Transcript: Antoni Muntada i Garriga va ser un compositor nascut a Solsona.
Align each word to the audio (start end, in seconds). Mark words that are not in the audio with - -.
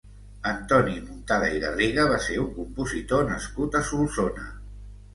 Antoni 0.51 0.95
Muntada 1.09 1.51
i 1.59 1.61
Garriga 1.67 2.07
va 2.15 2.19
ser 2.31 2.41
un 2.47 2.51
compositor 2.57 3.25
nascut 3.31 3.83
a 3.83 3.87
Solsona. 3.95 4.53